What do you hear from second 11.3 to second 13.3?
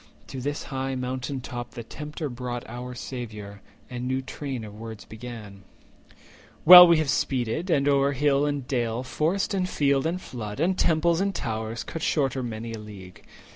towers, Cut shorter many a league.